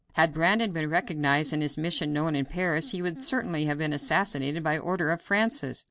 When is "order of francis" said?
4.75-5.79